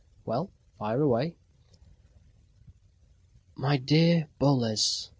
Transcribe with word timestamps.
"Well, 0.25 0.49
fire 0.79 1.03
away!" 1.03 1.35
"My 3.55 3.77
dear 3.77 4.29
Boles... 4.39 5.09